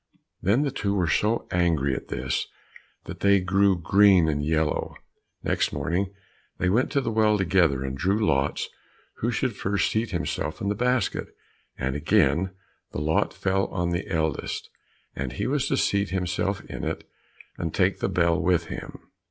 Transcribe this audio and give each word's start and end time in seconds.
Then 0.41 0.63
the 0.63 0.71
two 0.71 0.95
were 0.95 1.07
so 1.07 1.47
angry 1.51 1.93
at 1.93 2.07
this 2.07 2.47
that 3.03 3.19
they 3.19 3.39
grew 3.39 3.79
green 3.79 4.27
and 4.27 4.43
yellow. 4.43 4.95
Next 5.43 5.71
morning 5.71 6.11
they 6.57 6.69
went 6.69 6.91
to 6.93 7.01
the 7.01 7.11
well 7.11 7.37
together, 7.37 7.83
and 7.85 7.95
drew 7.95 8.25
lots 8.25 8.67
who 9.17 9.29
should 9.29 9.55
first 9.55 9.91
seat 9.91 10.09
himself 10.09 10.59
in 10.59 10.69
the 10.69 10.73
basket, 10.73 11.27
and 11.77 11.95
again 11.95 12.49
the 12.91 12.99
lot 12.99 13.31
fell 13.31 13.67
on 13.67 13.91
the 13.91 14.07
eldest, 14.07 14.71
and 15.15 15.33
he 15.33 15.45
was 15.45 15.67
to 15.67 15.77
seat 15.77 16.09
himself 16.09 16.65
in 16.65 16.83
it, 16.83 17.07
and 17.59 17.71
take 17.71 17.99
the 17.99 18.09
bell 18.09 18.41
with 18.41 18.69
him. 18.69 19.01